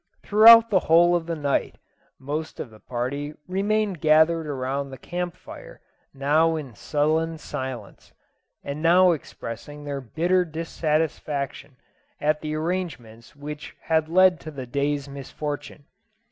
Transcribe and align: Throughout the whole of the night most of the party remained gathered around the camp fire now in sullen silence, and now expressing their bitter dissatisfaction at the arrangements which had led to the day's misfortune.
Throughout 0.23 0.71
the 0.71 0.79
whole 0.89 1.15
of 1.15 1.27
the 1.27 1.35
night 1.35 1.75
most 2.17 2.59
of 2.59 2.71
the 2.71 2.79
party 2.79 3.35
remained 3.47 4.01
gathered 4.01 4.47
around 4.47 4.89
the 4.89 4.97
camp 4.97 5.35
fire 5.35 5.79
now 6.11 6.55
in 6.55 6.73
sullen 6.73 7.37
silence, 7.37 8.11
and 8.63 8.81
now 8.81 9.11
expressing 9.11 9.83
their 9.83 10.01
bitter 10.01 10.43
dissatisfaction 10.43 11.75
at 12.19 12.41
the 12.41 12.55
arrangements 12.55 13.35
which 13.35 13.77
had 13.81 14.09
led 14.09 14.39
to 14.39 14.49
the 14.49 14.65
day's 14.65 15.07
misfortune. 15.07 15.85